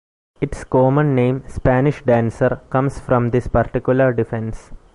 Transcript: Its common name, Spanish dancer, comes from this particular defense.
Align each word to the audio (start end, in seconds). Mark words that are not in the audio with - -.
Its 0.41 0.63
common 0.63 1.13
name, 1.13 1.43
Spanish 1.47 2.01
dancer, 2.03 2.59
comes 2.71 2.99
from 2.99 3.29
this 3.29 3.47
particular 3.47 4.11
defense. 4.11 4.71